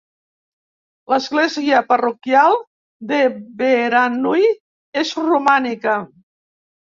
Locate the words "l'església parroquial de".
1.13-3.19